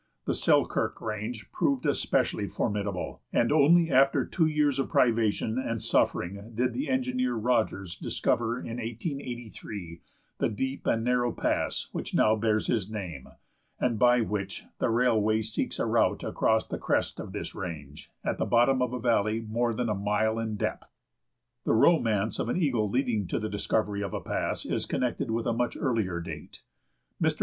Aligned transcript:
The 0.25 0.33
Selkirk 0.33 0.99
Range 0.99 1.51
proved 1.51 1.85
especially 1.85 2.47
formidable, 2.47 3.21
and 3.31 3.51
only 3.51 3.91
after 3.91 4.25
two 4.25 4.47
years 4.47 4.79
of 4.79 4.89
privation 4.89 5.59
and 5.59 5.79
suffering 5.79 6.53
did 6.55 6.73
the 6.73 6.89
engineer 6.89 7.35
Rogers 7.35 7.95
discover, 7.99 8.57
in 8.59 8.77
1883, 8.77 10.01
the 10.39 10.49
deep 10.49 10.87
and 10.87 11.03
narrow 11.03 11.31
pass 11.31 11.87
which 11.91 12.15
now 12.15 12.35
bears 12.35 12.65
his 12.65 12.89
name, 12.89 13.27
and 13.79 13.99
by 13.99 14.21
which 14.21 14.63
the 14.79 14.89
railway 14.89 15.43
seeks 15.43 15.77
a 15.77 15.85
route 15.85 16.23
across 16.23 16.65
the 16.65 16.79
crest 16.79 17.19
of 17.19 17.31
this 17.31 17.53
range, 17.53 18.09
at 18.25 18.39
the 18.39 18.45
bottom 18.45 18.81
of 18.81 18.93
a 18.93 18.99
valley 18.99 19.39
more 19.41 19.71
than 19.71 19.87
a 19.87 19.93
mile 19.93 20.39
in 20.39 20.55
depth. 20.55 20.91
The 21.63 21.73
romance 21.75 22.39
of 22.39 22.49
an 22.49 22.57
eagle 22.57 22.89
leading 22.89 23.27
to 23.27 23.37
the 23.37 23.49
discovery 23.49 24.01
of 24.01 24.15
a 24.15 24.19
pass 24.21 24.65
is 24.65 24.87
connected 24.87 25.29
with 25.29 25.45
a 25.45 25.53
much 25.53 25.77
earlier 25.79 26.19
date. 26.19 26.63
Mr. 27.21 27.39